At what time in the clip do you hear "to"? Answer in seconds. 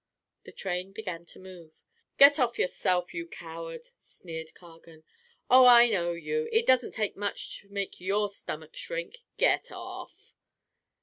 1.27-1.37, 7.59-7.69